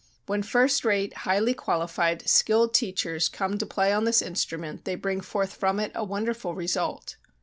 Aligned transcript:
When 0.25 0.41
first 0.41 0.83
rate, 0.83 1.13
highly 1.17 1.53
qualified, 1.53 2.27
skilled 2.27 2.73
teachers 2.73 3.29
come 3.29 3.59
to 3.59 3.67
play 3.67 3.93
on 3.93 4.05
this 4.05 4.23
instrument 4.23 4.83
they 4.83 4.95
bring 4.95 5.21
forth 5.21 5.53
from 5.53 5.79
it 5.79 5.91
a 5.93 6.03
wonderful 6.03 6.55
result. 6.55 7.17